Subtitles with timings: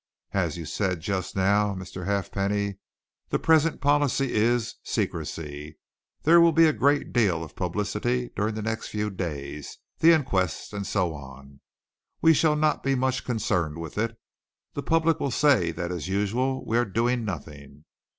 [0.33, 2.07] As you said just now, Mr.
[2.07, 2.79] Halfpenny,
[3.29, 5.77] the present policy is secrecy.
[6.23, 10.73] There will be a great deal of publicity during the next few days the inquest,
[10.73, 11.59] and so on.
[12.19, 14.17] We shall not be much concerned with it
[14.73, 17.85] the public will say that as usual we are doing nothing.